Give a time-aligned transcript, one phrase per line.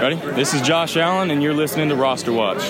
[0.00, 0.16] Ready?
[0.16, 2.60] This is Josh Allen, and you're listening to Roster Watch.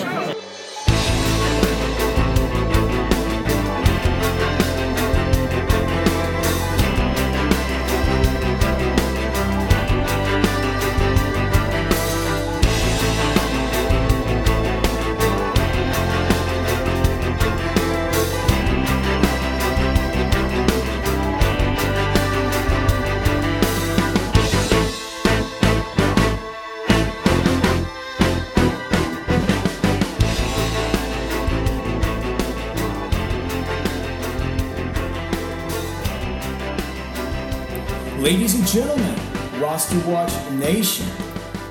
[38.66, 41.06] And gentlemen, Roster Watch Nation,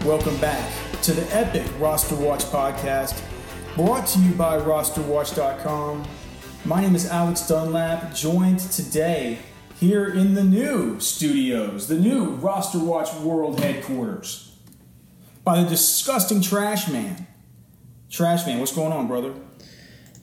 [0.06, 3.22] welcome back to the epic Roster Watch podcast
[3.76, 6.08] brought to you by rosterwatch.com.
[6.64, 9.40] My name is Alex Dunlap, joined today
[9.78, 14.56] here in the new studios, the new Roster Watch World headquarters,
[15.44, 17.28] by the disgusting Trash Man.
[18.10, 19.34] Trash Man, what's going on, brother?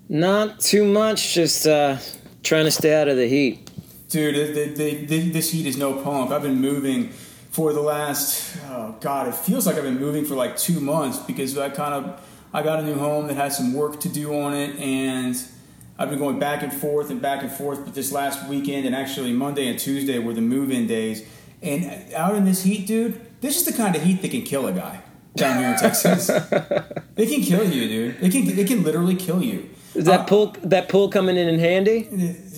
[0.09, 1.99] Not too much, just uh,
[2.43, 3.72] trying to stay out of the heat.
[4.13, 6.33] Dude, the, the, the, this heat is no punk.
[6.33, 7.09] I've been moving
[7.49, 11.19] for the last, oh God, it feels like I've been moving for like two months
[11.19, 12.21] because I kind of,
[12.53, 15.35] I got a new home that has some work to do on it and
[15.99, 17.87] I've been going back and forth and back and forth.
[17.87, 21.27] But this last weekend and actually Monday and Tuesday were the move-in days.
[21.63, 24.67] And out in this heat, dude, this is the kind of heat that can kill
[24.67, 25.01] a guy
[25.37, 26.29] down here in Texas.
[27.17, 28.23] it can kill you, dude.
[28.23, 29.71] It can, it can literally kill you.
[29.95, 32.09] Is that Uh, pool that pool coming in in handy?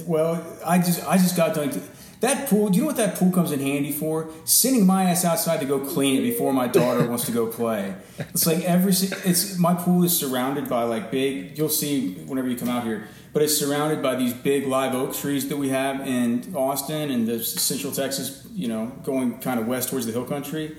[0.07, 1.73] Well, I just I just got done.
[2.21, 4.29] That pool, do you know what that pool comes in handy for?
[4.45, 7.95] Sending my ass outside to go clean it before my daughter wants to go play.
[8.19, 11.59] It's like every it's my pool is surrounded by like big.
[11.59, 15.15] You'll see whenever you come out here, but it's surrounded by these big live oak
[15.15, 18.47] trees that we have in Austin and the Central Texas.
[18.55, 20.77] You know, going kind of west towards the hill country,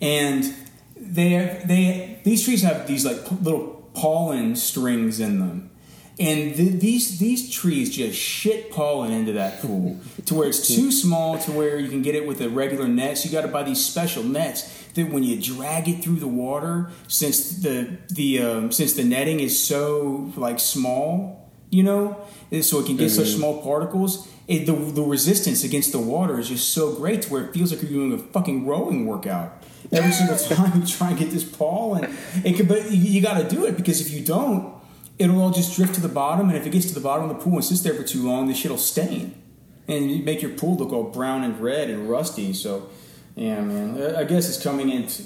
[0.00, 0.54] and
[0.96, 5.70] they have they these trees have these like little pollen strings in them
[6.18, 10.90] and th- these these trees just shit pollen into that pool to where it's too
[10.90, 13.18] small to where you can get it with a regular net.
[13.18, 16.28] So you got to buy these special nets that when you drag it through the
[16.28, 22.16] water, since the the um, since the netting is so like small, you know,
[22.62, 24.28] so it can get such small particles.
[24.48, 27.72] It, the, the resistance against the water is just so great to where it feels
[27.72, 29.60] like you're doing a fucking rowing workout
[29.90, 32.16] every single time you try and get this pollen.
[32.44, 34.75] It could, but you, you got to do it because if you don't,
[35.18, 37.36] it'll all just drift to the bottom, and if it gets to the bottom of
[37.36, 39.42] the pool and sits there for too long, this shit'll stain
[39.88, 42.52] and you make your pool look all brown and red and rusty.
[42.52, 42.88] So,
[43.34, 45.22] yeah, man, I- guess it's coming in, it's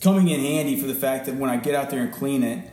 [0.00, 2.70] coming in handy for the fact that when I get out there and clean it,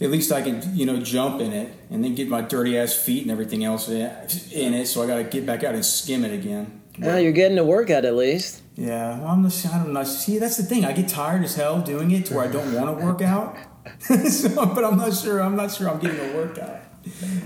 [0.00, 2.92] at least I can, you know, jump in it and then get my dirty ass
[2.92, 4.86] feet and everything else in it.
[4.86, 6.80] So I got to get back out and skim it again.
[7.02, 8.60] Oh, you're getting a workout at least.
[8.74, 10.02] Yeah, well, I'm just, I don't know.
[10.04, 10.84] See, that's the thing.
[10.84, 13.56] I get tired as hell doing it to where I don't want to work out.
[14.28, 15.40] so, but I'm not sure.
[15.40, 16.80] I'm not sure I'm getting a workout.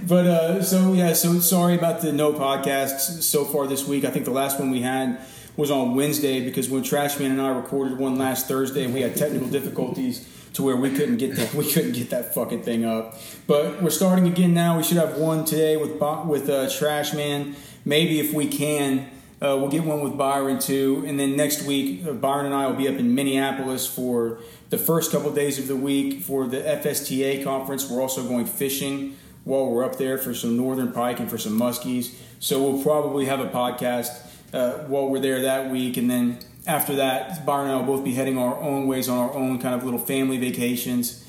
[0.07, 4.05] But uh, so yeah, so sorry about the no podcasts so far this week.
[4.05, 5.19] I think the last one we had
[5.57, 9.49] was on Wednesday because when Trashman and I recorded one last Thursday, we had technical
[9.49, 13.15] difficulties to where we couldn't get that we couldn't get that fucking thing up.
[13.47, 14.77] But we're starting again now.
[14.77, 17.55] We should have one today with with uh, Trashman.
[17.85, 19.09] Maybe if we can,
[19.43, 21.05] uh, we'll get one with Byron too.
[21.07, 24.39] And then next week, uh, Byron and I will be up in Minneapolis for
[24.71, 27.89] the first couple days of the week for the FSTA conference.
[27.89, 31.59] We're also going fishing while we're up there for some northern pike and for some
[31.59, 32.15] muskies.
[32.41, 36.97] So we'll probably have a podcast uh, while we're there that week, and then after
[36.97, 39.75] that, Byron and I will both be heading our own ways on our own kind
[39.75, 41.26] of little family vacations.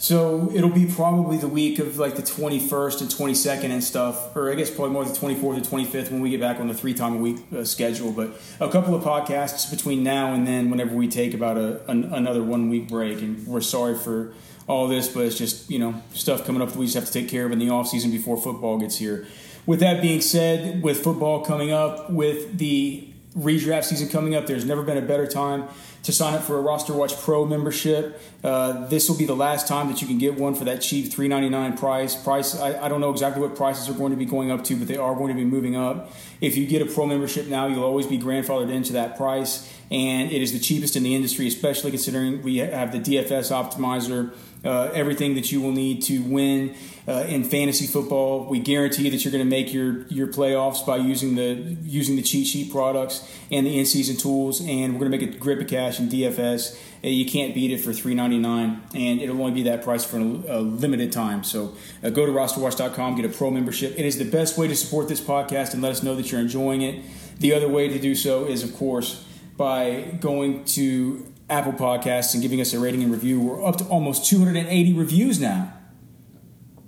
[0.00, 4.50] So it'll be probably the week of like the 21st and 22nd and stuff, or
[4.50, 6.94] I guess probably more the 24th and 25th when we get back on the three
[6.94, 8.10] time a week uh, schedule.
[8.10, 8.30] But
[8.60, 12.42] a couple of podcasts between now and then, whenever we take about a, an, another
[12.42, 13.20] one week break.
[13.20, 14.32] And we're sorry for
[14.66, 17.12] all this, but it's just, you know, stuff coming up that we just have to
[17.12, 19.26] take care of in the off season before football gets here.
[19.66, 23.06] With that being said, with football coming up, with the
[23.36, 25.68] redraft season coming up, there's never been a better time
[26.02, 28.20] to sign up for a Roster Watch Pro membership.
[28.42, 31.06] Uh, this will be the last time that you can get one for that cheap
[31.06, 32.16] $3.99 price.
[32.16, 34.76] Price I, I don't know exactly what prices are going to be going up to,
[34.76, 36.12] but they are going to be moving up.
[36.40, 40.32] If you get a pro membership now, you'll always be grandfathered into that price, and
[40.32, 44.34] it is the cheapest in the industry, especially considering we have the DFS optimizer.
[44.62, 46.74] Uh, everything that you will need to win
[47.10, 48.44] uh, in fantasy football.
[48.44, 52.22] We guarantee that you're going to make your your playoffs by using the using the
[52.22, 54.60] cheat sheet products and the in season tools.
[54.60, 56.78] And we're going to make a grip of cash in DFS.
[57.02, 60.04] Uh, you can't beat it for three ninety nine, and it'll only be that price
[60.04, 61.42] for a, limited time.
[61.42, 61.74] So
[62.04, 63.98] uh, go to rosterwatch.com, get a pro membership.
[63.98, 66.40] It is the best way to support this podcast and let us know that you're
[66.40, 67.04] enjoying it.
[67.38, 69.24] The other way to do so is, of course,
[69.56, 73.40] by going to Apple Podcasts and giving us a rating and review.
[73.40, 75.72] We're up to almost 280 reviews now,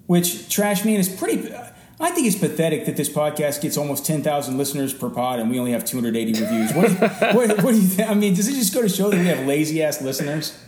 [0.07, 1.53] which Trash Man is pretty.
[2.01, 5.59] I think it's pathetic that this podcast gets almost 10,000 listeners per pod and we
[5.59, 6.73] only have 280 reviews.
[6.73, 6.91] What,
[7.35, 8.11] what, what do you think?
[8.11, 10.59] I mean, does it just go to show that we have lazy ass listeners?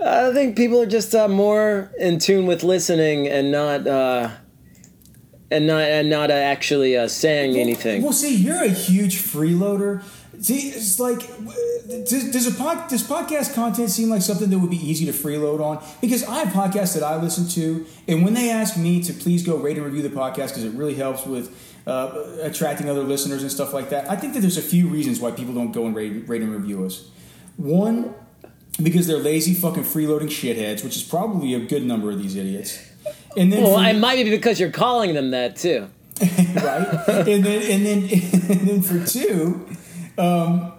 [0.00, 4.30] I think people are just uh, more in tune with listening and not uh,
[5.50, 8.02] and not and not uh, actually uh, saying anything.
[8.02, 10.02] Well, see, you're a huge freeloader.
[10.40, 11.20] See, it's like,
[11.86, 15.12] does, does a pod, does podcast content seem like something that would be easy to
[15.12, 15.82] freeload on?
[16.00, 19.42] Because I have podcasts that I listen to, and when they ask me to please
[19.46, 21.54] go rate and review the podcast because it really helps with
[21.86, 25.20] uh, attracting other listeners and stuff like that, I think that there's a few reasons
[25.20, 27.08] why people don't go and rate, rate and review us.
[27.56, 28.14] One,
[28.82, 32.78] because they're lazy fucking freeloading shitheads, which is probably a good number of these idiots.
[33.36, 35.88] And then Well, for- it might be because you're calling them that too.
[36.20, 37.08] right?
[37.08, 37.98] and then and then
[38.50, 39.66] and then for two,
[40.18, 40.72] um,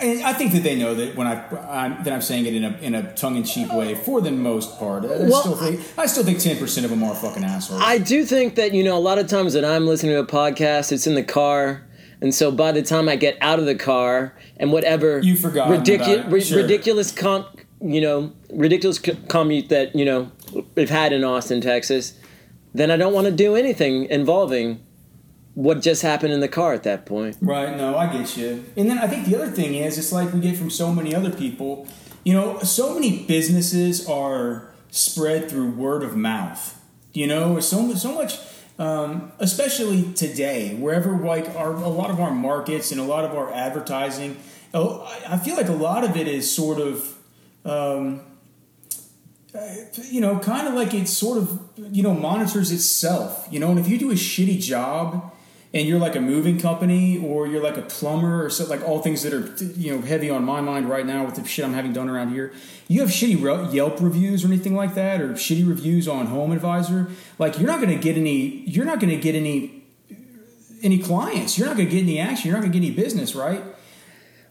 [0.00, 1.44] I, think that they know that when I
[1.84, 4.30] I'm, that I'm saying it in a in a tongue in cheek way for the
[4.30, 5.04] most part.
[5.04, 7.82] I Well, still think I still think ten percent of them are fucking assholes.
[7.84, 10.26] I do think that you know a lot of times that I'm listening to a
[10.26, 11.84] podcast, it's in the car,
[12.20, 15.74] and so by the time I get out of the car and whatever You've forgotten
[15.74, 16.62] about it, ri- sure.
[16.62, 17.46] ridiculous com-
[17.80, 20.30] you know ridiculous c- commute that you know
[20.76, 22.14] we've had in Austin, Texas,
[22.72, 24.80] then I don't want to do anything involving
[25.58, 27.36] what just happened in the car at that point.
[27.40, 28.64] Right, no, I get you.
[28.76, 31.12] And then I think the other thing is, it's like we get from so many
[31.12, 31.88] other people.
[32.22, 36.80] You know, so many businesses are spread through word of mouth.
[37.12, 38.38] You know, so so much,
[38.78, 43.32] um, especially today, wherever like our a lot of our markets and a lot of
[43.32, 44.36] our advertising.
[44.72, 47.16] Oh, I feel like a lot of it is sort of.
[47.64, 48.20] Um,
[50.08, 53.48] you know, kind of like it sort of, you know, monitors itself.
[53.50, 55.32] You know, and if you do a shitty job,
[55.74, 59.00] and you're like a moving company or you're like a plumber or so like all
[59.00, 61.74] things that are you know heavy on my mind right now with the shit I'm
[61.74, 62.52] having done around here.
[62.88, 67.08] You have shitty Yelp reviews or anything like that or shitty reviews on Home Advisor.
[67.38, 68.64] Like you're not going to get any.
[68.66, 69.84] You're not going to get any
[70.82, 71.58] any clients.
[71.58, 72.48] You're not going to get any action.
[72.48, 73.62] You're not going to get any business, right?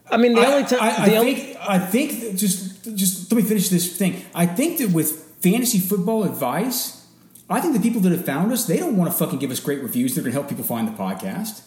[0.09, 3.41] I mean, the I, only time I, I only think I think just just let
[3.41, 4.23] me finish this thing.
[4.33, 5.11] I think that with
[5.41, 7.06] fantasy football advice,
[7.49, 9.59] I think the people that have found us, they don't want to fucking give us
[9.59, 10.15] great reviews.
[10.15, 11.61] They're going to help people find the podcast.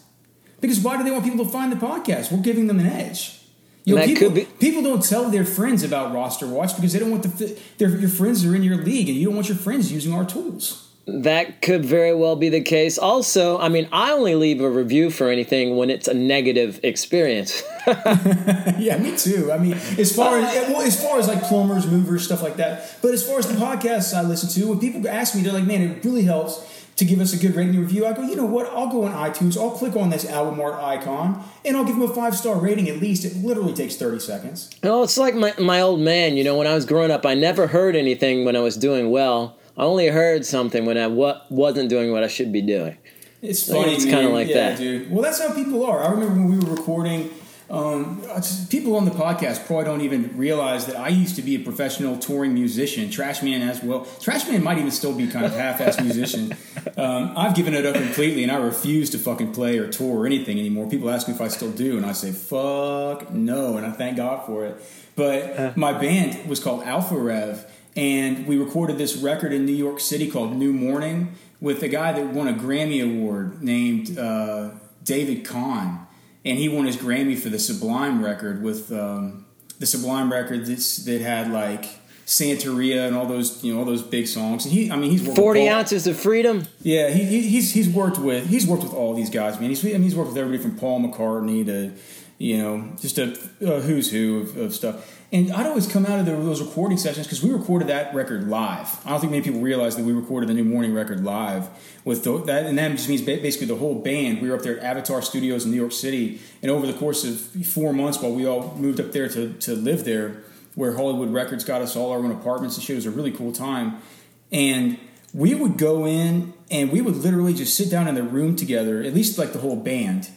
[0.61, 2.31] Because why do they want people to find the podcast?
[2.31, 3.41] We're giving them an edge.
[3.87, 6.93] You know, That people, could be- people don't tell their friends about roster watch because
[6.93, 9.49] they don't want the their, your friends are in your league and you don't want
[9.49, 10.90] your friends using our tools.
[11.12, 12.97] That could very well be the case.
[12.99, 17.62] Also, I mean, I only leave a review for anything when it's a negative experience.
[17.87, 19.51] yeah, me too.
[19.53, 22.97] I mean, as far as well, as far as like plumbers, movers, stuff like that.
[23.03, 25.67] But as far as the podcasts I listen to, when people ask me, they're like,
[25.67, 26.67] "Man, it really helps
[26.97, 28.67] to give us a good rating review." I go, "You know what?
[28.67, 29.56] I'll go on iTunes.
[29.59, 32.89] I'll click on this album art icon, and I'll give them a five star rating.
[32.89, 36.45] At least it literally takes thirty seconds." well, it's like my, my old man, you
[36.45, 39.56] know, when I was growing up, I never heard anything when I was doing well.
[39.81, 42.99] I only heard something when I wa- wasn't doing what I should be doing.
[43.41, 43.97] It's I think funny.
[43.97, 44.79] it's kinda like yeah, that.
[44.79, 45.11] dude.
[45.11, 46.03] Well, that's how people are.
[46.05, 47.31] I remember when we were recording.
[47.71, 51.55] Um, it's- people on the podcast probably don't even realize that I used to be
[51.55, 54.00] a professional touring musician, Trashman as well.
[54.19, 56.55] Trashman might even still be kind of half-ass musician.
[56.99, 60.27] Um, I've given it up completely, and I refuse to fucking play or tour or
[60.27, 60.91] anything anymore.
[60.91, 64.19] People ask me if I still do, and I say fuck no, and I thank
[64.19, 64.77] God for it.
[65.17, 67.65] But my band was called Alpha Rev,
[67.97, 72.13] and we recorded this record in New York City called New Morning with a guy
[72.13, 74.70] that won a Grammy Award named uh,
[75.05, 76.06] David Kahne,
[76.44, 79.47] and he won his Grammy for the Sublime record with um,
[79.79, 81.87] the Sublime record that's, that had like
[82.27, 84.65] Santeria and all those you know all those big songs.
[84.65, 86.67] And he, I mean, he's worked with Forty Paul- ounces of freedom.
[86.82, 89.70] yeah, he, he, he's he's worked with he's worked with all these guys, man.
[89.70, 91.93] He's I mean, he's worked with everybody from Paul McCartney to
[92.39, 95.19] you know just a, a who's who of, of stuff.
[95.32, 98.99] And I'd always come out of those recording sessions because we recorded that record live.
[99.06, 101.69] I don't think many people realize that we recorded the New Morning record live
[102.05, 104.43] with the, that, and that just means basically the whole band.
[104.43, 107.25] We were up there at Avatar Studios in New York City, and over the course
[107.25, 110.43] of four months, while we all moved up there to to live there,
[110.75, 113.31] where Hollywood Records got us all our own apartments and shit, it was a really
[113.31, 114.03] cool time.
[114.51, 114.99] And
[115.32, 119.01] we would go in and we would literally just sit down in the room together,
[119.01, 120.29] at least like the whole band,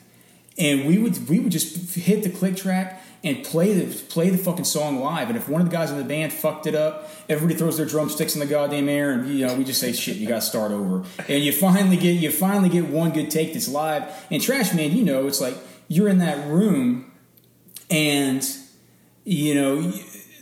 [0.59, 4.37] and we would we would just hit the click track and play the play the
[4.37, 5.29] fucking song live.
[5.29, 7.85] And if one of the guys in the band fucked it up, everybody throws their
[7.85, 10.17] drumsticks in the goddamn air, and you know we just say shit.
[10.17, 13.53] You got to start over, and you finally get you finally get one good take
[13.53, 14.03] that's live.
[14.29, 15.55] And Trash Man, you know, it's like
[15.87, 17.11] you're in that room,
[17.89, 18.45] and
[19.23, 19.93] you know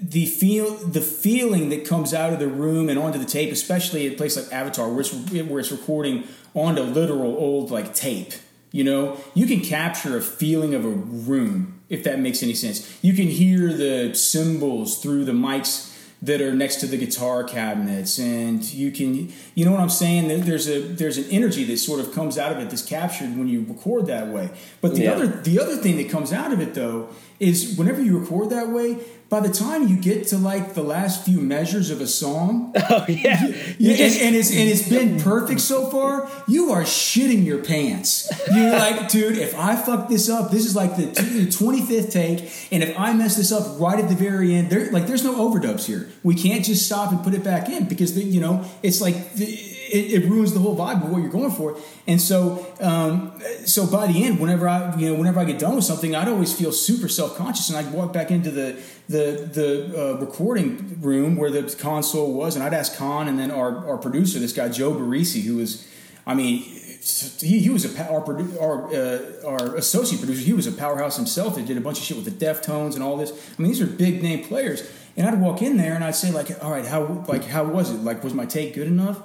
[0.01, 4.07] the feel the feeling that comes out of the room and onto the tape, especially
[4.07, 8.33] at a place like Avatar, where it's where it's recording onto literal old like tape.
[8.71, 12.98] You know, you can capture a feeling of a room if that makes any sense.
[13.03, 15.89] You can hear the cymbals through the mics
[16.24, 20.27] that are next to the guitar cabinets and you can you know what i'm saying
[20.45, 23.48] there's a there's an energy that sort of comes out of it that's captured when
[23.48, 24.48] you record that way
[24.81, 25.13] but the Yeah.
[25.13, 27.10] other the other thing that comes out of it though
[27.41, 31.25] is whenever you record that way by the time you get to like the last
[31.25, 33.48] few measures of a song Oh yeah.
[33.79, 36.29] yeah, and, and it's and it's been perfect so far.
[36.48, 38.29] You are shitting your pants.
[38.53, 42.39] You're like, dude, if I fuck this up, this is like the twenty fifth take,
[42.71, 45.36] and if I mess this up right at the very end, there like there's no
[45.36, 46.10] overdubs here.
[46.24, 49.45] We can't just stop and put it back in because you know it's like the,
[49.91, 51.77] it, it ruins the whole vibe of what you're going for.
[52.07, 55.75] And so, um, so by the end, whenever I you know whenever I get done
[55.75, 59.50] with something, I'd always feel super self conscious, and I'd walk back into the the
[59.51, 63.88] the uh, recording room where the console was, and I'd ask Kahne and then our,
[63.88, 65.88] our producer, this guy Joe Barresi, who was,
[66.25, 68.21] I mean, he, he was a our
[68.60, 70.41] our uh, our associate producer.
[70.41, 71.55] He was a powerhouse himself.
[71.55, 73.31] That did a bunch of shit with the Deftones and all this.
[73.31, 74.89] I mean, these are big name players.
[75.17, 77.91] And I'd walk in there and I'd say like, all right, how like how was
[77.91, 77.98] it?
[77.98, 79.21] Like, was my take good enough?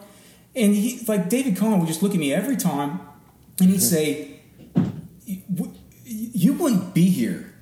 [0.57, 3.01] And he like David Kahne would just look at me every time,
[3.61, 3.81] and he'd mm-hmm.
[3.81, 4.41] say,
[5.27, 7.53] "You- "You wouldn't be here."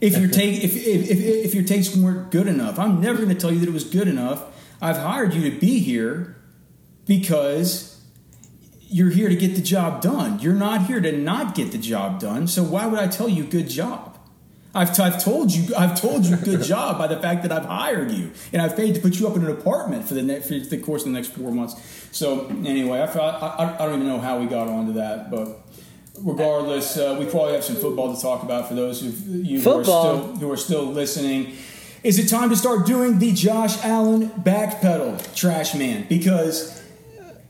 [0.00, 2.78] if your take if, if, if, if your takes weren't good enough.
[2.78, 4.44] I'm never going to tell you that it was good enough.
[4.80, 6.36] I've hired you to be here
[7.06, 8.02] because
[8.80, 10.40] you're here to get the job done.
[10.40, 12.46] You're not here to not get the job done.
[12.46, 14.09] So why would I tell you good job?
[14.74, 17.64] I've, t- I've told you I've told you good job by the fact that I've
[17.64, 20.40] hired you and I've paid to put you up in an apartment for the ne-
[20.40, 21.74] for the course of the next four months.
[22.12, 25.58] So anyway, I, I, I, I don't even know how we got onto that, but
[26.20, 29.70] regardless, uh, we probably have some football to talk about for those of you who
[29.78, 31.56] are, still, who are still listening.
[32.02, 36.06] Is it time to start doing the Josh Allen backpedal, trash man?
[36.08, 36.79] Because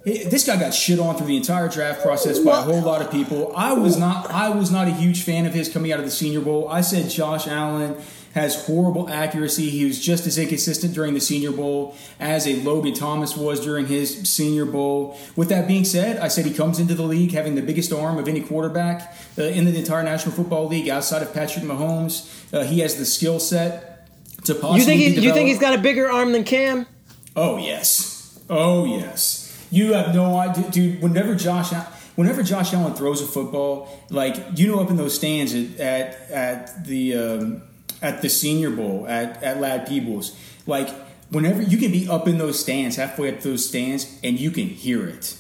[0.04, 3.02] it- this guy got shit on through the entire draft process by a whole lot
[3.02, 3.52] of people.
[3.56, 4.30] I was not.
[4.30, 6.68] I was not a huge fan of his coming out of the Senior Bowl.
[6.68, 7.96] I said Josh Allen
[8.32, 9.68] has horrible accuracy.
[9.70, 13.86] He was just as inconsistent during the Senior Bowl as a Logan Thomas was during
[13.88, 15.18] his Senior Bowl.
[15.34, 18.18] With that being said, I said he comes into the league having the biggest arm
[18.18, 22.30] of any quarterback uh, in the entire National Football League outside of Patrick Mahomes.
[22.54, 24.06] Uh, he has the skill set
[24.44, 24.78] to possibly.
[24.78, 26.86] You think he, you think he's got a bigger arm than Cam?
[27.34, 28.38] Oh yes.
[28.48, 29.39] Oh yes.
[29.70, 31.02] You have no idea, dude.
[31.02, 31.72] Whenever Josh,
[32.16, 36.30] whenever Josh Allen throws a football, like you know, up in those stands at at,
[36.30, 37.62] at the um,
[38.02, 40.36] at the Senior Bowl at at Ladd-Peebles,
[40.66, 40.88] like
[41.30, 44.66] whenever you can be up in those stands, halfway up those stands, and you can
[44.66, 45.36] hear it.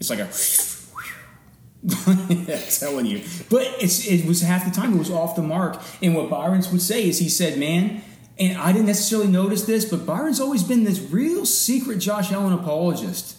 [0.00, 0.28] It's like a.
[2.78, 5.80] Telling you, but it's it was half the time it was off the mark.
[6.00, 8.02] And what Byron's would say is he said, "Man."
[8.38, 12.54] And I didn't necessarily notice this, but Byron's always been this real secret Josh Allen
[12.54, 13.36] apologist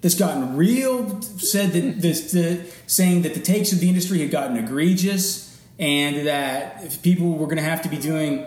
[0.00, 4.30] that's gotten real, said that this, the, saying that the takes of the industry had
[4.30, 8.38] gotten egregious and that if people were going to have to be doing.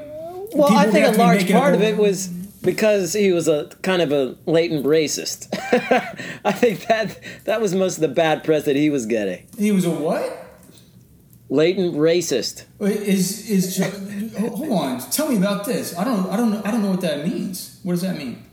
[0.53, 2.27] Well, I think a large part of it was
[2.62, 5.48] because he was a kind of a latent racist.
[6.46, 9.48] I think that that was most of the bad press that he was getting.
[9.58, 10.46] He was a what?
[11.50, 12.65] Latent racist.
[12.79, 13.77] Is is
[14.38, 15.00] hold on?
[15.12, 15.98] Tell me about this.
[15.98, 17.79] I don't I don't know I don't know what that means.
[17.84, 18.46] What does that mean?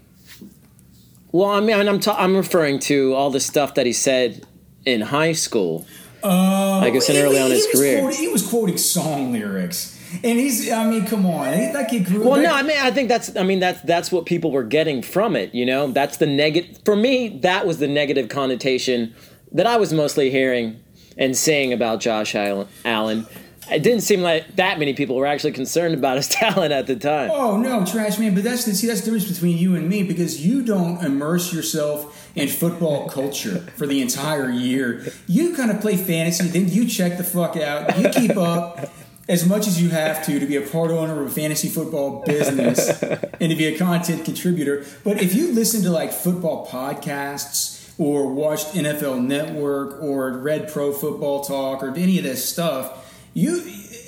[1.37, 4.47] Well, I mean, I'm ta- I'm referring to all the stuff that he said
[4.87, 5.87] in high school.
[6.25, 8.01] Uh, I guess in early on his career.
[8.01, 12.27] quoting- he was quoting song lyrics, and he's I mean, come on, that kid grew.
[12.27, 15.03] Well, no, I mean, I think that's, I mean, that's that's what people were getting
[15.03, 15.55] from it.
[15.55, 16.79] You know, that's the negative.
[16.87, 19.15] For me, that was the negative connotation
[19.53, 20.81] that I was mostly hearing
[21.19, 23.27] and saying about Josh Allen.
[23.71, 26.97] It didn't seem like that many people were actually concerned about his talent at the
[26.97, 27.31] time.
[27.33, 28.35] Oh no, trash man!
[28.35, 31.53] But that's the see that's the difference between you and me because you don't immerse
[31.53, 35.07] yourself in football culture for the entire year.
[35.27, 37.99] You kind of play fantasy, then you check the fuck out.
[37.99, 38.91] You keep up
[39.29, 42.23] as much as you have to to be a part owner of a fantasy football
[42.25, 44.85] business and to be a content contributor.
[45.03, 50.93] But if you listen to like football podcasts or watched NFL Network or read Pro
[50.93, 53.03] Football Talk or any of this stuff,
[53.37, 53.63] you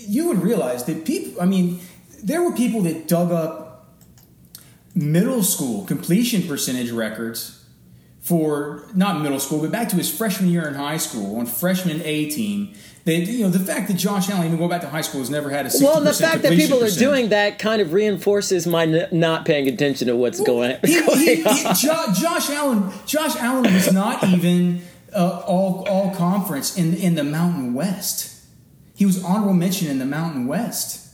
[0.06, 1.40] you would realize that people.
[1.40, 1.80] I mean,
[2.24, 3.86] there were people that dug up
[4.94, 7.62] middle school completion percentage records
[8.20, 12.00] for not middle school, but back to his freshman year in high school on freshman
[12.04, 12.72] A team.
[13.04, 15.28] That you know the fact that Josh Allen, even going back to high school, has
[15.30, 18.66] never had a 60% Well, the fact that people are doing that kind of reinforces
[18.66, 21.74] my n- not paying attention to what's going, He- going he- he- on.
[21.74, 22.90] Jo- Josh Allen.
[23.06, 24.80] Josh Allen was not even
[25.14, 28.34] uh, all all conference in in the Mountain West.
[28.98, 31.06] He was honorable mention in the Mountain West.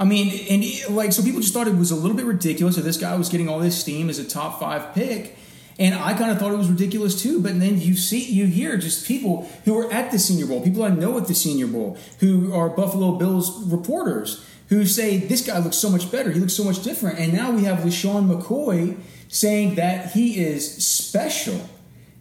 [0.00, 2.82] I mean, and like so, people just thought it was a little bit ridiculous that
[2.82, 5.36] this guy was getting all this steam as a top five pick.
[5.78, 7.40] And I kind of thought it was ridiculous too.
[7.40, 10.82] But then you see, you hear just people who are at the Senior Bowl, people
[10.82, 15.60] I know at the Senior Bowl, who are Buffalo Bills reporters, who say this guy
[15.60, 16.32] looks so much better.
[16.32, 17.20] He looks so much different.
[17.20, 18.96] And now we have LeSean McCoy
[19.28, 21.70] saying that he is special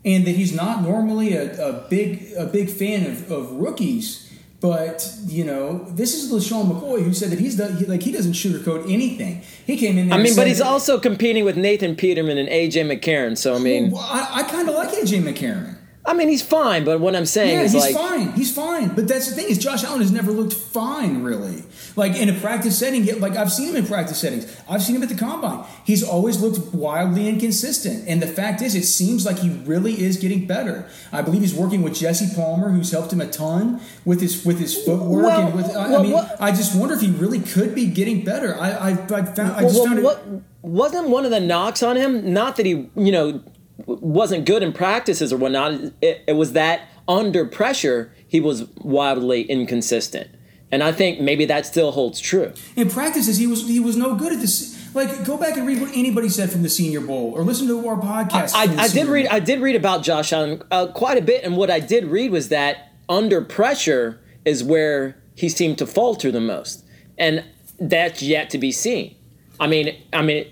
[0.05, 4.28] and that he's not normally a, a big a big fan of, of rookies.
[4.61, 8.11] But you know, this is LeSean McCoy who said that he's the, he, like he
[8.11, 9.41] doesn't sugarcoat anything.
[9.65, 10.09] He came in.
[10.09, 13.37] There I mean, but he's also competing with Nathan Peterman and AJ McCarron.
[13.37, 15.78] So I mean, Well, I, I kind of like AJ McCarron.
[16.05, 16.85] I mean, he's fine.
[16.85, 17.73] But what I'm saying is.
[17.73, 18.33] Yeah, is he's like, fine.
[18.33, 18.89] He's fine.
[18.95, 21.63] But that's the thing is, Josh Allen has never looked fine, really.
[21.95, 24.45] Like in a practice setting, like I've seen him in practice settings.
[24.69, 25.65] I've seen him at the combine.
[25.85, 28.07] He's always looked wildly inconsistent.
[28.07, 30.87] And the fact is, it seems like he really is getting better.
[31.11, 34.59] I believe he's working with Jesse Palmer, who's helped him a ton with his with
[34.59, 35.65] his footwork Well, and with.
[35.75, 38.55] I, well, I mean, what- I just wonder if he really could be getting better.
[38.55, 40.03] I I, I found I just well, found it.
[40.05, 40.25] what
[40.61, 42.33] wasn't one of the knocks on him?
[42.33, 43.43] Not that he, you know,
[43.89, 45.73] wasn't good in practices or whatnot.
[46.01, 50.29] It, it was that under pressure he was wildly inconsistent,
[50.71, 52.53] and I think maybe that still holds true.
[52.75, 54.77] in practices he was he was no good at this.
[54.95, 57.87] Like go back and read what anybody said from the Senior Bowl, or listen to
[57.87, 58.53] our podcast.
[58.55, 59.27] I, the I did read.
[59.27, 59.35] Bowl.
[59.35, 62.31] I did read about Josh Allen uh, quite a bit, and what I did read
[62.31, 66.83] was that under pressure is where he seemed to falter the most,
[67.17, 67.43] and
[67.79, 69.15] that's yet to be seen.
[69.59, 70.45] I mean, I mean,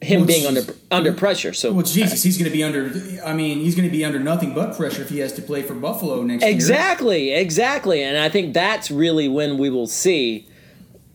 [0.00, 1.52] him Well, being under under pressure.
[1.52, 2.92] So Well, Jesus, he's going to be under.
[3.24, 5.62] I mean, he's going to be under nothing but pressure if he has to play
[5.62, 6.50] for Buffalo next year.
[6.50, 10.46] Exactly, exactly, and I think that's really when we will see,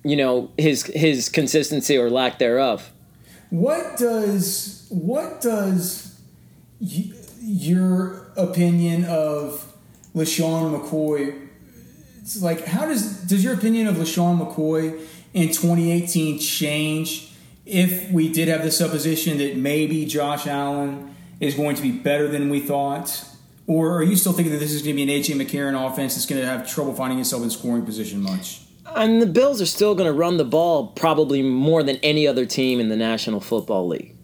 [0.03, 2.91] you know, his his consistency or lack thereof.
[3.49, 6.19] What does what does
[6.81, 9.73] y- your opinion of
[10.13, 11.47] LeSean McCoy?
[12.21, 14.99] It's like, how does does your opinion of LeSean McCoy
[15.33, 17.26] in 2018 change
[17.67, 22.27] if we did have the supposition that maybe Josh Allen is going to be better
[22.27, 23.25] than we thought?
[23.67, 26.15] Or are you still thinking that this is going to be an AJ McCarron offense
[26.15, 28.62] that's going to have trouble finding itself in scoring position much?
[28.95, 32.45] And the Bills are still going to run the ball probably more than any other
[32.45, 34.15] team in the National Football League.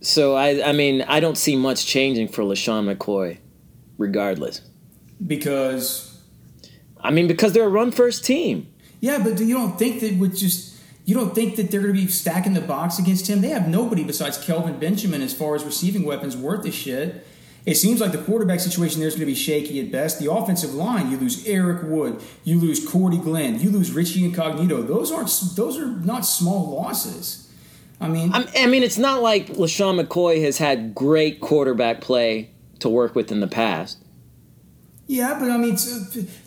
[0.00, 3.38] So I, I mean, I don't see much changing for LeSean McCoy,
[3.98, 4.62] regardless.
[5.26, 6.22] Because
[7.00, 8.72] I mean, because they're a run first team.
[9.00, 10.69] Yeah, but do you don't think that with just
[11.10, 13.40] you don't think that they're going to be stacking the box against him?
[13.40, 17.26] They have nobody besides Kelvin Benjamin as far as receiving weapons worth a shit.
[17.66, 20.20] It seems like the quarterback situation there is going to be shaky at best.
[20.20, 24.82] The offensive line, you lose Eric Wood, you lose Cordy Glenn, you lose Richie Incognito.
[24.82, 27.50] Those aren't those are not small losses.
[28.00, 32.50] I mean, I'm, I mean, it's not like LeSean McCoy has had great quarterback play
[32.78, 33.98] to work with in the past.
[35.10, 35.76] Yeah, but I mean,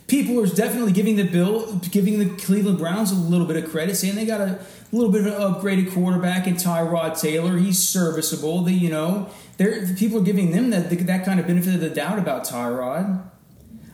[0.06, 3.94] people are definitely giving the Bill, giving the Cleveland Browns a little bit of credit,
[3.94, 4.58] saying they got a
[4.90, 7.58] little bit of an upgraded quarterback in Tyrod Taylor.
[7.58, 8.62] He's serviceable.
[8.62, 11.90] The you know, they're people are giving them that that kind of benefit of the
[11.90, 13.22] doubt about Tyrod.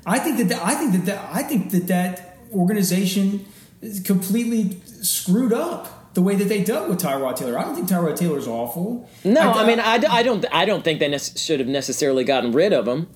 [0.06, 3.46] I think that, that I think that, that I think that that organization
[3.82, 7.58] is completely screwed up the way that they dealt with Tyrod Taylor.
[7.58, 9.10] I don't think Tyrod Taylor's awful.
[9.24, 12.72] No, I, mean, I don't, I don't think they nec- should have necessarily gotten rid
[12.72, 13.08] of him.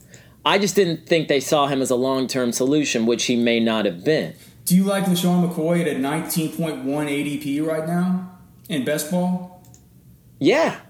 [0.47, 3.61] I just didn't think they saw him as a long term solution, which he may
[3.61, 4.35] not have been.
[4.65, 8.31] Do you like LeSean McCoy at a 19.1 ADP right now
[8.69, 9.63] in best ball?
[10.39, 10.81] Yeah,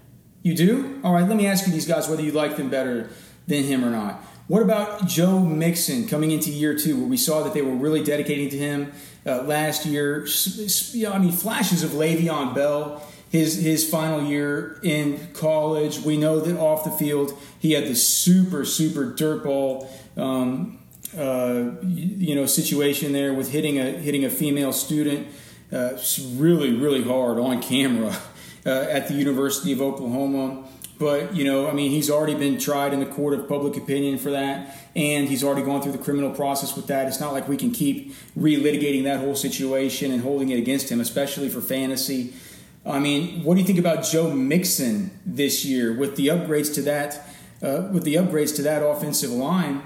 [0.43, 0.99] You do?
[1.03, 3.09] All right, let me ask you these guys whether you like them better
[3.47, 4.23] than him or not.
[4.47, 8.03] What about Joe Mixon coming into year two, where we saw that they were really
[8.03, 8.91] dedicating to him
[9.25, 10.23] uh, last year?
[10.25, 13.01] S- s- yeah, I mean, flashes of Le'Veon Bell,
[13.35, 15.99] his his final year in college.
[15.99, 20.79] We know that off the field, he had this super super dirtball, um,
[21.17, 25.27] uh, you know, situation there with hitting a hitting a female student,
[25.71, 25.97] uh,
[26.35, 28.15] really really hard on camera
[28.65, 30.63] uh, at the University of Oklahoma.
[30.97, 34.17] But, you know, I mean, he's already been tried in the court of public opinion
[34.17, 37.09] for that, and he's already gone through the criminal process with that.
[37.09, 41.01] It's not like we can keep relitigating that whole situation and holding it against him,
[41.01, 42.33] especially for fantasy.
[42.85, 46.81] I mean, what do you think about Joe Mixon this year with the upgrades to
[46.83, 47.27] that,
[47.61, 49.81] uh, with the upgrades to that offensive line,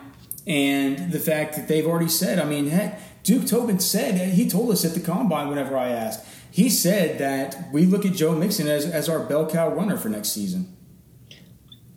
[0.45, 4.71] and the fact that they've already said, I mean, heck, Duke Tobin said he told
[4.71, 8.67] us at the combine whenever I asked, he said that we look at Joe Mixon
[8.67, 10.75] as, as our bell cow runner for next season.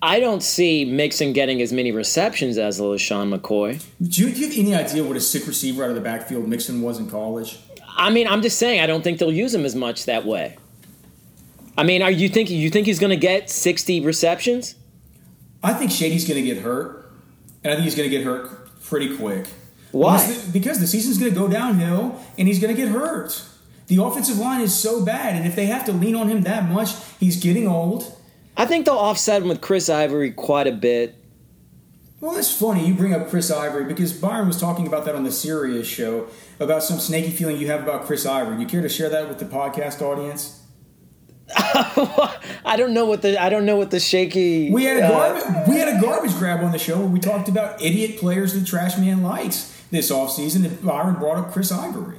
[0.02, 3.82] I don't see Mixon getting as many receptions as LeSean McCoy.
[4.02, 6.48] Do you, do you have any idea what a sick receiver out of the backfield
[6.48, 7.58] Mixon was in college?
[7.96, 10.56] I mean, I'm just saying, I don't think they'll use him as much that way.
[11.76, 14.74] I mean, are you think you think he's going to get 60 receptions?
[15.62, 17.10] I think Shady's going to get hurt,
[17.64, 19.46] and I think he's going to get hurt pretty quick.
[19.92, 20.16] Why?
[20.16, 23.44] Because the, because the season's going to go downhill, and he's going to get hurt.
[23.86, 26.68] The offensive line is so bad, and if they have to lean on him that
[26.68, 28.16] much, he's getting old.
[28.56, 31.16] I think they'll offset him with Chris Ivory quite a bit.
[32.20, 32.86] Well, that's funny.
[32.86, 36.28] You bring up Chris Ivory because Byron was talking about that on the Sirius show
[36.60, 38.60] about some snaky feeling you have about Chris Ivory.
[38.60, 40.61] You care to share that with the podcast audience?
[42.64, 44.70] I don't know what the I don't know what the shaky.
[44.70, 47.20] We had a uh, garbage, we had a garbage grab on the show where we
[47.20, 50.64] talked about idiot players the trash man likes this offseason.
[50.64, 52.18] And Byron brought up Chris Ivory.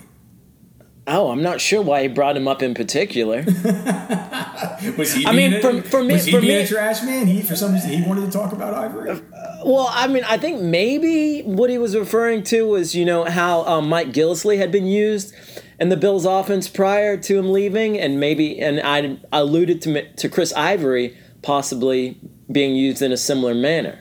[1.07, 3.43] oh, I'm not sure why he brought him up in particular.
[4.97, 5.25] Was he?
[5.25, 7.25] I mean, a, for- for me- was he for being me- a trash man?
[7.27, 9.21] He for some reason he wanted to talk about Ivory.
[9.65, 13.63] Well, I mean, I think maybe what he was referring to was, you know, how
[13.63, 15.33] um, Mike Gillislee had been used
[15.79, 20.29] in the Bills' offense prior to him leaving, and maybe, and I alluded to to
[20.29, 22.17] Chris Ivory possibly
[22.51, 23.99] being used in a similar manner.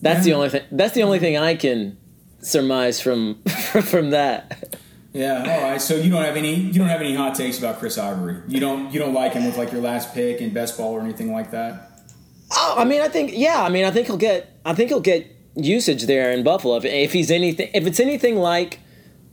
[0.00, 0.62] That's the only thing.
[0.70, 1.96] That's the only thing I can
[2.40, 3.42] surmise from
[3.82, 4.78] from that.
[5.12, 5.38] Yeah.
[5.38, 5.80] All right.
[5.80, 8.42] So you don't have any you don't have any hot takes about Chris Ivory.
[8.46, 11.00] You don't you don't like him with like your last pick in best ball or
[11.00, 12.02] anything like that.
[12.50, 13.62] Oh, I mean, I think yeah.
[13.62, 14.58] I mean, I think he'll get.
[14.64, 17.70] I think he'll get usage there in Buffalo if, if he's anything.
[17.74, 18.80] If it's anything like,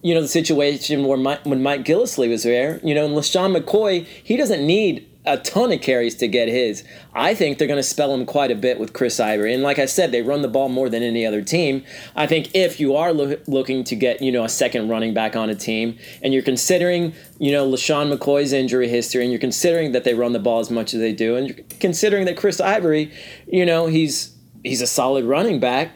[0.05, 3.57] you know, the situation where Mike, when Mike Gillislee was there, you know, and LeSean
[3.57, 6.83] McCoy, he doesn't need a ton of carries to get his.
[7.15, 9.79] I think they're going to spell him quite a bit with Chris Ivory, and like
[9.79, 11.83] I said, they run the ball more than any other team.
[12.15, 15.35] I think if you are loo- looking to get you know a second running back
[15.35, 19.91] on a team, and you're considering you know LeSean McCoy's injury history, and you're considering
[19.93, 22.61] that they run the ball as much as they do, and you're considering that Chris
[22.61, 23.11] Ivory,
[23.47, 25.93] you know, he's he's a solid running back.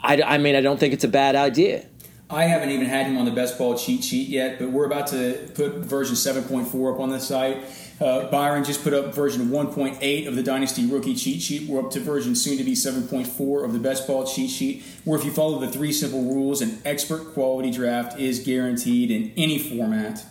[0.00, 1.89] I, I mean, I don't think it's a bad idea.
[2.32, 5.08] I haven't even had him on the best ball cheat sheet yet, but we're about
[5.08, 7.58] to put version 7.4 up on the site.
[8.00, 11.68] Uh, Byron just put up version 1.8 of the Dynasty Rookie cheat sheet.
[11.68, 15.18] We're up to version soon to be 7.4 of the best ball cheat sheet, where
[15.18, 19.58] if you follow the three simple rules, an expert quality draft is guaranteed in any
[19.58, 20.24] format.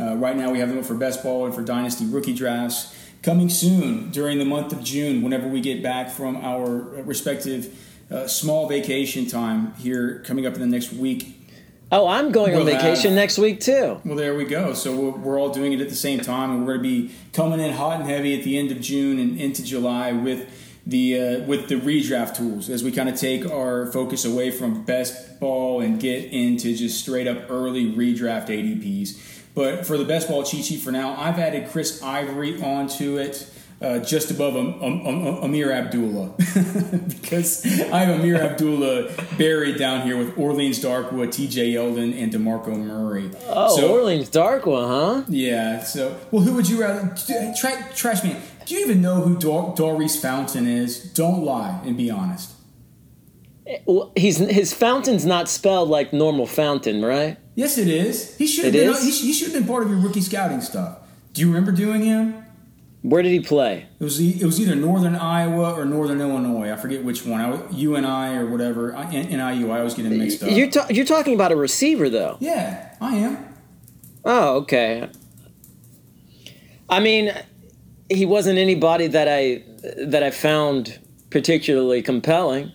[0.00, 2.96] Uh, right now, we have them up for best ball and for Dynasty Rookie drafts.
[3.22, 6.66] Coming soon during the month of June, whenever we get back from our
[7.04, 7.74] respective
[8.10, 11.32] uh, small vacation time here coming up in the next week,
[11.92, 14.00] Oh, I'm going on We'll vacation have- next week too.
[14.04, 14.74] well, there we go.
[14.74, 17.14] So we're, we're all doing it at the same time, and we're going to be
[17.32, 20.48] coming in hot and heavy at the end of June and into July with
[20.84, 24.82] the uh, with the redraft tools as we kind of take our focus away from
[24.82, 29.44] best ball and get into just straight up early redraft ADPs.
[29.54, 33.48] But for the best ball cheat sheet for now, I've added Chris Ivory onto it.
[33.78, 36.30] Uh, just above Am- Am- Am- Ameer Abdullah
[37.08, 37.62] because
[37.92, 41.74] I have Ameer Abdullah buried down here with Orleans Darkwa, T.J.
[41.74, 43.30] Yeldon, and Demarco Murray.
[43.48, 44.86] Oh, So- Orleans Darkwa,
[45.18, 45.24] huh?
[45.28, 45.82] yeah.
[45.82, 47.14] So, well, who would you rather?
[47.58, 48.40] Tra- trash man.
[48.64, 51.12] Do you even know who Dor- Daurice Fountain is?
[51.12, 52.52] Don't lie and be honest.
[53.84, 57.36] Well, he's his fountain's not spelled like normal fountain, right?
[57.56, 58.36] Yes, it is.
[58.38, 58.94] He should have been.
[58.94, 60.98] he should have been part of your rookie scouting stuff.
[61.34, 62.45] Do you remember doing him?
[63.08, 63.86] Where did he play?
[64.00, 66.72] It was it was either Northern Iowa or Northern Illinois.
[66.72, 67.40] I forget which one.
[67.40, 68.96] I, UNI or whatever.
[68.96, 69.70] I- NIU.
[69.70, 70.50] I always get them mixed up.
[70.50, 72.36] You're ta- you're talking about a receiver though.
[72.40, 73.54] yeah, I am.
[74.24, 75.08] Oh, okay.
[76.88, 77.32] I mean,
[78.08, 79.62] he wasn't anybody that I
[80.06, 80.98] that I found
[81.30, 82.72] particularly compelling.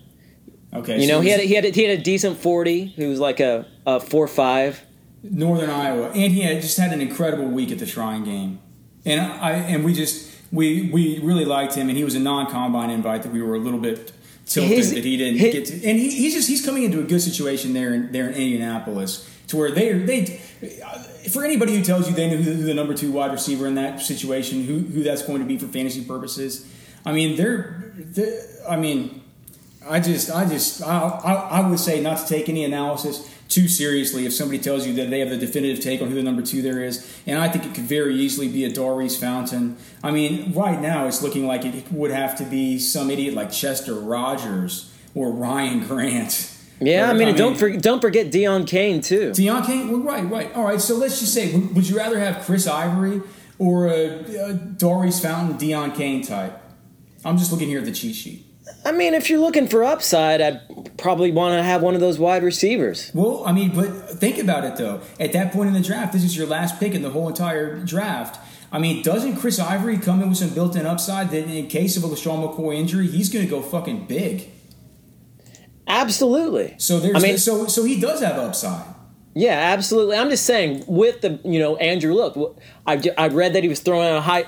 [0.74, 1.02] Okay.
[1.02, 2.86] You so know, he had a, he had a, he had a decent forty.
[2.86, 4.82] He was like a, a four five.
[5.24, 8.60] Northern Iowa, and he had just had an incredible week at the Shrine Game,
[9.06, 12.90] and I and we just we we really liked him, and he was a non-combine
[12.90, 14.12] invite that we were a little bit
[14.46, 17.00] tilted His- that he didn't his- get to, and he, he's just he's coming into
[17.00, 20.26] a good situation there in there in Indianapolis to where they they
[21.30, 23.76] for anybody who tells you they know who, who the number two wide receiver in
[23.76, 26.66] that situation, who who that's going to be for fantasy purposes,
[27.06, 29.18] I mean they're, they're I mean.
[29.84, 33.68] I just, I just, I, I, I would say not to take any analysis too
[33.68, 36.42] seriously if somebody tells you that they have the definitive take on who the number
[36.42, 37.06] two there is.
[37.28, 39.78] And I think it could very easily be a Daurice Fountain.
[40.04, 43.52] I mean, right now it's looking like it would have to be some idiot like
[43.52, 46.48] Chester Rogers or Ryan Grant.
[46.80, 49.32] Yeah, I Or, mean, don't for, don't forget Deon Cain too.
[49.32, 49.92] Deon Cain.
[49.92, 50.56] Well, right, right.
[50.56, 50.82] All right.
[50.82, 53.22] So let's just say, would, would you rather have Chris Ivory
[53.60, 56.58] or a, a Daurice Fountain, Deon Cain type?
[57.24, 58.46] I'm just looking here at the cheat sheet.
[58.86, 62.20] I mean, if you're looking for upside, I'd probably want to have one of those
[62.20, 63.12] wide receivers.
[63.14, 63.88] Well, I mean, but
[64.20, 65.02] think about it though.
[65.20, 67.78] At that point in the draft, this is your last pick in the whole entire
[67.84, 68.40] draft.
[68.72, 72.04] I mean, doesn't Chris Ivory come in with some built-in upside that in case of
[72.04, 74.48] a LeSean McCoy injury, he's going to go fucking big?
[75.88, 76.76] Absolutely.
[76.78, 78.86] So there's I mean- so so he does have upside.
[79.34, 80.18] Yeah, absolutely.
[80.18, 82.14] I'm just saying with the you know Andrew.
[82.14, 84.44] Look, I I read that he was throwing a high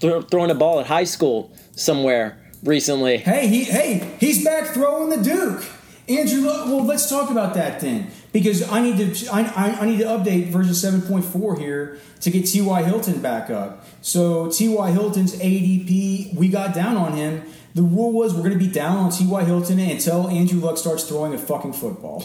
[0.00, 3.18] throw- throwing a ball at high school somewhere recently.
[3.18, 5.64] Hey, he hey, he's back throwing the Duke.
[6.08, 8.10] Andrew, well, let's talk about that then.
[8.32, 11.98] because I need to I, I, I need to update version seven point four here
[12.20, 12.60] to get T.
[12.62, 12.82] Y.
[12.82, 13.84] Hilton back up.
[14.00, 14.68] So T.
[14.68, 14.90] Y.
[14.90, 17.42] Hilton's ADP, we got down on him.
[17.74, 19.26] The rule was we're going to be down on T.
[19.26, 19.44] Y.
[19.44, 22.24] Hilton until Andrew Luck starts throwing a fucking football,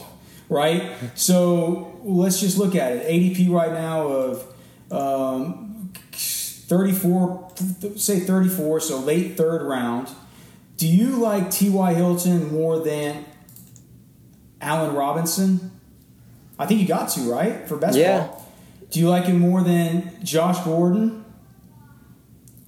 [0.50, 0.92] right?
[1.16, 3.06] So let's just look at it.
[3.08, 4.46] ADP right now of
[4.92, 7.52] um, thirty four,
[7.98, 10.08] say thirty four, so late third round.
[10.78, 11.70] Do you like T.
[11.70, 11.94] Y.
[11.94, 13.26] Hilton more than
[14.62, 15.72] Allen Robinson?
[16.60, 18.28] I think you got to right for best Yeah.
[18.28, 18.52] ball.
[18.90, 21.26] Do you like him more than Josh Gordon?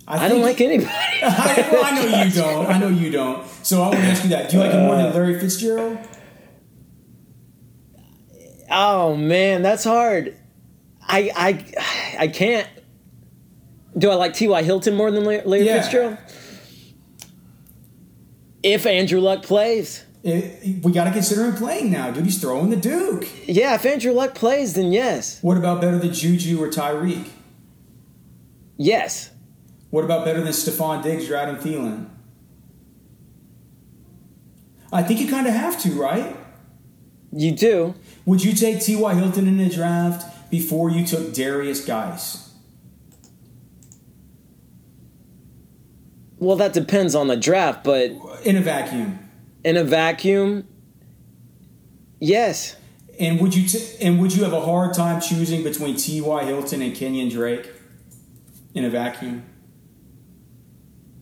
[0.07, 0.87] I don't like anybody.
[1.23, 2.65] I, well, I know you don't.
[2.67, 3.47] I know you don't.
[3.63, 4.49] So I want to ask you that.
[4.49, 5.97] Do you like him more than uh, Larry Fitzgerald?
[8.69, 10.35] Oh man, that's hard.
[11.01, 12.67] I I I can't.
[13.97, 14.63] Do I like T.Y.
[14.63, 15.81] Hilton more than Larry Larry Yeah.
[15.81, 16.17] Fitzgerald?
[18.65, 22.25] If Andrew Luck plays, It- we got to consider him playing now, dude.
[22.25, 23.27] He's throwing the Duke.
[23.45, 27.27] yeah, if Andrew Luck plays, then yes, What about better than Juju or Tyreek?
[28.75, 29.29] yes.
[29.91, 32.07] What about better than Stefon Diggs or Adam Thielen?
[34.91, 36.35] I think you kind of have to, right?
[37.31, 37.93] You do.
[38.25, 39.13] Would you take T.Y.
[39.13, 42.49] Hilton in the draft before you took Darius Geis?
[46.45, 48.11] Well, that depends on the draft, but
[48.43, 49.17] In a vacuum.
[49.63, 50.67] in a vacuum,
[52.19, 52.75] yes.
[53.19, 56.43] And would you t- and would you have a hard time choosing between T.Y.
[56.43, 57.71] Hilton and Kenyan Drake
[58.75, 59.43] in a vacuum?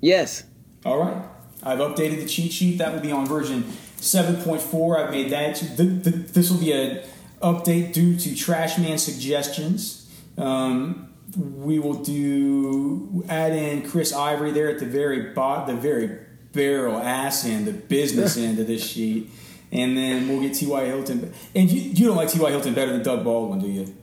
[0.02, 0.44] Yes.
[0.86, 1.24] All right.
[1.62, 2.78] I've updated the cheat sheet.
[2.80, 3.64] That will be on version
[4.00, 4.98] 7.4.
[5.06, 5.56] I've made that.
[5.56, 7.00] Th- th- this will be an
[7.42, 10.10] update due to Trashman suggestions.
[10.38, 16.20] Um, we will do add in Chris Ivory there at the very bot, the very
[16.52, 19.30] barrel ass end, the business end of this sheet,
[19.72, 20.86] and then we'll get T.Y.
[20.86, 21.34] Hilton.
[21.56, 22.50] And you, you don't like T.Y.
[22.50, 23.96] Hilton better than Doug Baldwin, do you?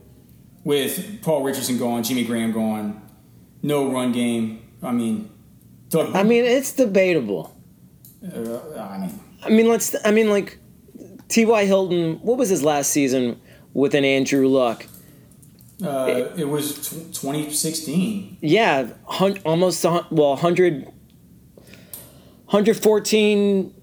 [0.63, 3.01] With Paul Richardson gone, Jimmy Graham gone,
[3.63, 4.61] no run game.
[4.83, 5.31] I mean,
[5.89, 6.15] Doug.
[6.15, 7.55] I mean, it's debatable.
[8.23, 9.95] Uh, I mean, I mean, let's.
[10.05, 10.59] I mean, like
[11.29, 11.65] T.Y.
[11.65, 12.15] Hilton.
[12.21, 13.41] What was his last season
[13.73, 14.85] with an Andrew Luck?
[15.83, 18.37] Uh, it was tw 2016.
[18.41, 20.85] Yeah, hun- almost hun- well, 100,
[22.45, 23.73] 114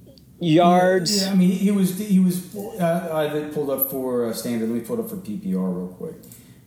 [0.40, 1.22] yards.
[1.24, 2.54] Yeah, I mean, he was he was.
[2.54, 4.68] Uh, I pulled up for uh, standard.
[4.68, 6.14] Let me pull it up for PPR real quick.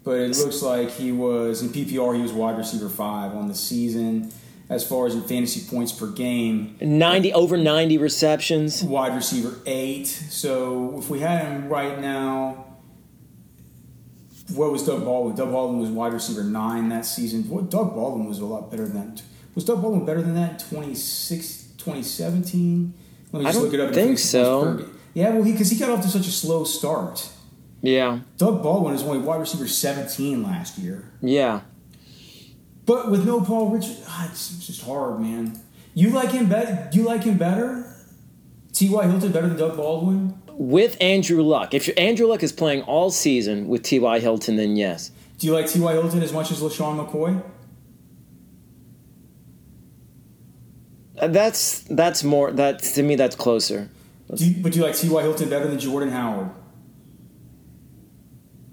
[0.03, 2.15] But it looks like he was in PPR.
[2.15, 4.31] He was wide receiver five on the season.
[4.67, 8.81] As far as in fantasy points per game, 90 over 90 receptions.
[8.81, 10.07] wide receiver eight.
[10.07, 12.70] So if we had him right now,
[14.55, 15.35] what was Doug Baldwin?
[15.35, 17.47] Doug Baldwin was wide receiver nine that season.
[17.49, 19.21] What Doug Baldwin was a lot better than that.
[19.55, 22.93] Was Doug Baldwin better than that in 26 2017?
[23.31, 23.89] Let me I just look it up.
[23.89, 24.63] in think so.
[24.63, 27.29] points per ga- Yeah, well, because he, got off to such a slow start.
[27.81, 31.09] Yeah, Doug Baldwin is only wide receiver 17 last year.
[31.21, 31.61] yeah.
[32.85, 35.57] But with no Paul Richard, ah, it's, it's just hard, man.
[35.93, 36.89] You like him better?
[36.91, 37.85] You like him better?
[38.73, 39.07] T.Y.
[39.07, 40.40] Hilton better than Doug Baldwin?
[40.61, 44.19] With Andrew Luck, if Andrew Luck is playing all season with T.Y.
[44.19, 45.09] Hilton, then yes.
[45.39, 45.91] Do you like T.Y.
[45.91, 47.41] Hilton as much as LeSean McCoy?
[51.19, 52.51] Uh, That's that's more.
[52.51, 53.89] That to me, that's closer.
[54.35, 55.21] Do you, but do you like T.Y.
[55.23, 56.51] Hilton better than Jordan Howard?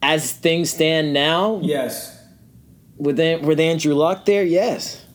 [0.03, 2.22] As things stand now, Yes.
[2.98, 5.07] with with Andrew Luck there, yes.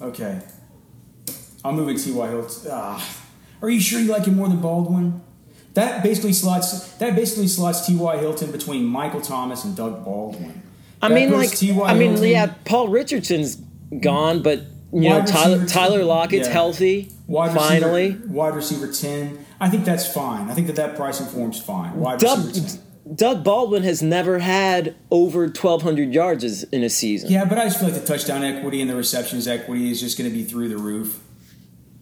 [0.00, 0.40] Okay.
[1.64, 2.28] I'm moving T.Y.
[2.28, 2.70] Hilton.
[2.70, 3.16] Ah.
[3.60, 5.22] Are you sure you like him more than Baldwin?
[5.78, 6.88] That basically slots.
[6.94, 8.16] That basically slots T.Y.
[8.18, 10.60] Hilton between Michael Thomas and Doug Baldwin.
[11.00, 11.50] I That mean, like.
[11.62, 13.56] I mean, Hilton- yeah, Paul Richardson's
[14.00, 14.62] gone, but
[14.92, 16.52] you know, Tyler Tyler Lockett's yeah.
[16.52, 17.12] healthy.
[17.28, 19.46] Wide finally, receiver, wide receiver ten.
[19.60, 20.50] I think that's fine.
[20.50, 21.94] I think that that pricing form's fine.
[21.94, 23.14] Wide Doug, receiver ten.
[23.14, 27.30] Doug Baldwin has never had over 1,200 yards in a season.
[27.30, 30.18] Yeah, but I just feel like the touchdown equity and the receptions equity is just
[30.18, 31.22] going to be through the roof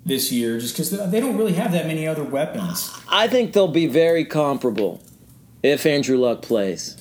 [0.06, 2.96] this year, just because they don't really have that many other weapons.
[3.10, 5.02] I think they'll be very comparable
[5.62, 6.96] if Andrew Luck plays.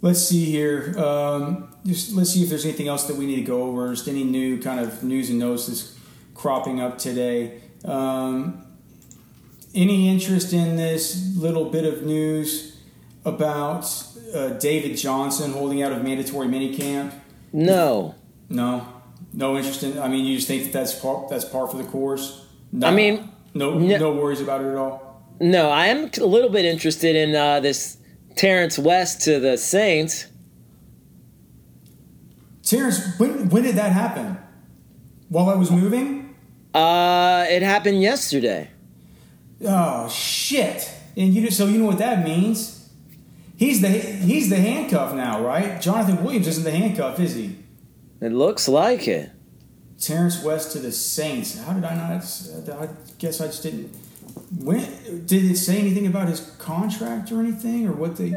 [0.00, 0.98] Let's see here.
[0.98, 3.90] Um, just let's see if there's anything else that we need to go over.
[3.90, 5.96] Just any new kind of news and notes that's
[6.34, 7.60] cropping up today.
[7.84, 8.64] Um,
[9.74, 12.78] any interest in this little bit of news
[13.24, 13.84] about
[14.34, 17.12] uh, David Johnson holding out of mandatory minicamp?
[17.52, 18.14] No.
[18.48, 18.86] No,
[19.32, 19.98] no interest in.
[19.98, 22.46] I mean, you just think that that's par, that's par for the course.
[22.72, 25.24] No, I mean, no, no- no worries about it at all.
[25.40, 27.96] No, I am a little bit interested in uh, this
[28.36, 30.26] Terrence West to the Saints.
[32.62, 34.36] Terrence, when when did that happen?
[35.28, 36.36] While I was moving?
[36.74, 38.70] Uh, it happened yesterday.
[39.64, 40.90] Oh shit!
[41.16, 42.88] And you just, so you know what that means?
[43.56, 45.80] He's the he's the handcuff now, right?
[45.80, 47.56] Jonathan Williams isn't the handcuff, is he?
[48.20, 49.30] It looks like it.
[49.98, 51.58] Terrence West to the Saints.
[51.58, 52.22] How did I not?
[52.80, 53.94] I guess I just didn't.
[54.58, 54.80] When
[55.26, 58.30] did it say anything about his contract or anything, or what they,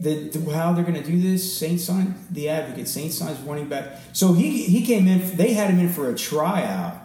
[0.00, 1.56] the, how they're going to do this?
[1.56, 2.88] Saints signed the advocate.
[2.88, 4.00] Saints signs running back.
[4.12, 5.36] So he he came in.
[5.36, 6.96] They had him in for a tryout.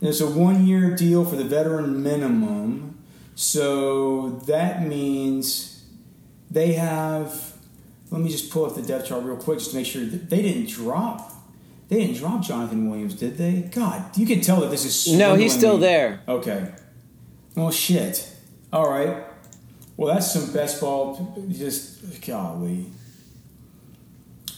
[0.00, 2.98] It's a one year deal for the veteran minimum.
[3.34, 5.84] So that means
[6.50, 7.52] they have.
[8.10, 10.30] Let me just pull up the depth chart real quick just to make sure that
[10.30, 11.35] they didn't drop
[11.88, 13.62] they didn't drop Jonathan Williams, did they?
[13.62, 15.12] God, you can tell that this is.
[15.16, 16.20] No, he's still there.
[16.26, 16.72] Okay.
[17.54, 18.32] Well, shit.
[18.72, 19.24] All right.
[19.96, 21.34] Well, that's some best ball.
[21.48, 22.86] Just golly.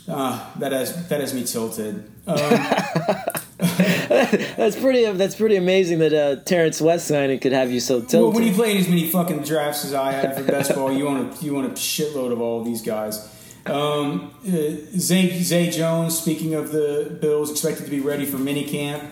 [0.08, 2.10] Ah, that has that has me tilted.
[2.26, 2.36] Um,
[3.58, 5.04] that's pretty.
[5.12, 8.20] That's pretty amazing that uh, Terrence West signing could have you so tilted.
[8.20, 11.04] Well, when you played as many fucking drafts as I had for best ball, you
[11.04, 13.34] want a you want a shitload of all of these guys.
[13.66, 14.50] Um, uh,
[14.98, 19.10] Zay, Zay Jones, speaking of the Bills, expected to be ready for minicamp.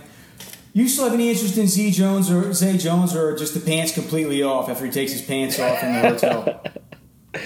[0.72, 3.92] You still have any interest in Zay Jones or Zay Jones, or just the pants
[3.92, 6.62] completely off after he takes his pants off in the hotel?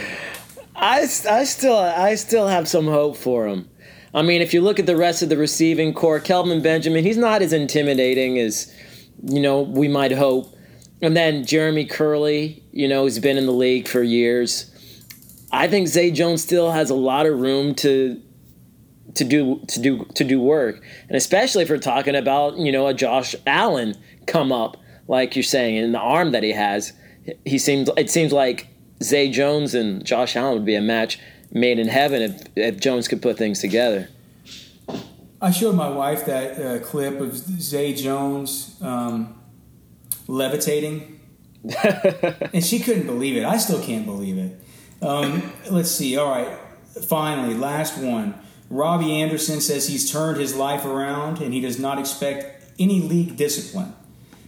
[0.77, 3.69] I, I still I still have some hope for him.
[4.13, 7.19] I mean, if you look at the rest of the receiving corps, Kelvin Benjamin, he's
[7.19, 8.75] not as intimidating as
[9.23, 10.57] you know we might hope.
[11.03, 14.71] And then Jeremy Kerley, you know, he's been in the league for years.
[15.53, 18.21] I think Zay Jones still has a lot of room to
[19.15, 22.87] to do to do to do work, and especially if we're talking about you know
[22.87, 24.77] a Josh Allen come up
[25.09, 26.93] like you're saying in the arm that he has.
[27.45, 28.69] He seems it seems like
[29.03, 31.19] Zay Jones and Josh Allen would be a match
[31.51, 34.09] made in heaven if, if Jones could put things together.
[35.43, 39.41] I showed my wife that uh, clip of Zay Jones um,
[40.29, 41.21] levitating,
[41.83, 43.45] and she couldn't believe it.
[43.45, 44.61] I still can't believe it.
[45.03, 46.17] Um, let's see.
[46.17, 46.59] All right.
[47.03, 48.35] Finally, last one.
[48.69, 53.37] Robbie Anderson says he's turned his life around and he does not expect any league
[53.37, 53.95] discipline.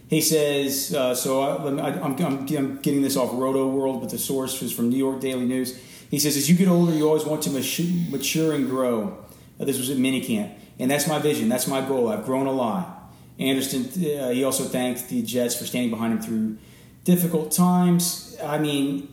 [0.09, 4.89] He says, uh, so I, am getting this off Rotoworld, but the source is from
[4.89, 5.77] New York Daily News.
[6.11, 9.17] He says, as you get older, you always want to mature and grow.
[9.59, 10.53] Uh, this was at minicamp.
[10.79, 11.49] And that's my vision.
[11.49, 12.09] That's my goal.
[12.09, 13.11] I've grown a lot.
[13.39, 16.57] Anderson, uh, he also thanked the Jets for standing behind him through
[17.03, 18.37] difficult times.
[18.43, 19.12] I mean,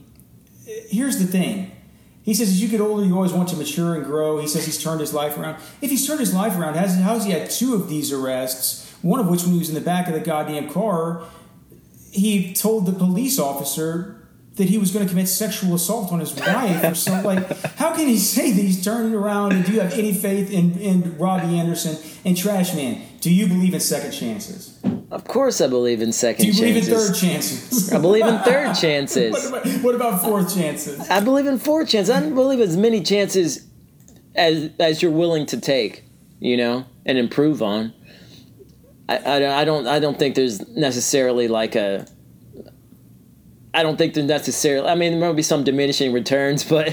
[0.88, 1.72] here's the thing.
[2.22, 4.38] He says, as you get older, you always want to mature and grow.
[4.38, 5.56] He says he's turned his life around.
[5.80, 8.92] If he's turned his life around, has, how's he had two of these arrests?
[9.02, 11.24] One of which, when he was in the back of the goddamn car,
[12.12, 14.16] he told the police officer
[14.56, 17.24] that he was going to commit sexual assault on his wife or something.
[17.24, 19.52] Like, how can he say that he's turning around?
[19.52, 23.00] And do you have any faith in, in Robbie Anderson and Trash Man?
[23.20, 24.78] Do you believe in second chances?
[25.10, 26.60] Of course, I believe in second chances.
[26.60, 26.80] Do you chances.
[26.80, 27.92] believe in third chances?
[27.92, 29.32] I believe in third chances.
[29.32, 31.10] what, about, what, about, fourth chances?
[31.10, 32.10] I believe in fourth chances.
[32.10, 33.66] I believe as many chances
[34.36, 36.04] as as you're willing to take,
[36.38, 37.92] you know, and improve on.
[39.08, 42.06] I, I, I don't I don't think there's necessarily like a
[43.72, 44.88] I don't think they're necessarily.
[44.88, 46.92] I mean, there might be some diminishing returns, but I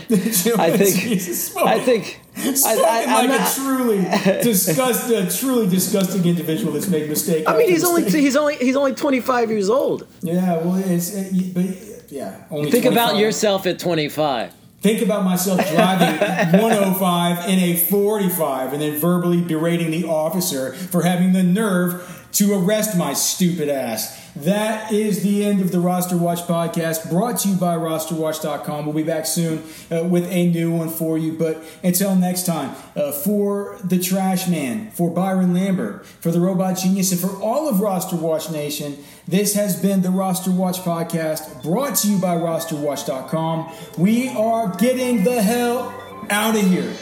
[0.77, 3.97] think I think I, I, like not, a truly
[4.43, 7.47] disgust, a truly disgusting individual that's made mistakes.
[7.47, 10.07] I mean, he's only he's only he's only twenty five years old.
[10.21, 12.43] Yeah, well, it's it, but yeah.
[12.49, 12.91] Only think 25.
[12.91, 14.53] about yourself at twenty five.
[14.79, 16.19] Think about myself driving
[16.61, 22.53] 105 in a 45 and then verbally berating the officer for having the nerve to
[22.53, 24.26] arrest my stupid ass.
[24.43, 28.85] That is the end of the Roster Watch podcast brought to you by rosterwatch.com.
[28.85, 31.33] We'll be back soon uh, with a new one for you.
[31.33, 36.77] But until next time, uh, for the Trash Man, for Byron Lambert, for the Robot
[36.77, 41.63] Genius, and for all of Roster Watch Nation, this has been the Roster Watch podcast
[41.63, 43.73] brought to you by rosterwatch.com.
[43.97, 45.91] We are getting the hell
[46.29, 46.93] out of here.